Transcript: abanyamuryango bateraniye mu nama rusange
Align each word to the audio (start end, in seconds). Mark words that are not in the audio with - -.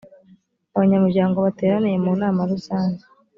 abanyamuryango 0.75 1.37
bateraniye 1.45 1.97
mu 2.05 2.11
nama 2.21 2.41
rusange 2.51 3.03